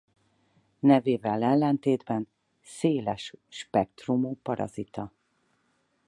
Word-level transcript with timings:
Nevével 0.79 1.43
ellentétben 1.43 2.27
széles 2.61 3.33
spektrumú 3.47 4.35
parazita. 4.41 5.11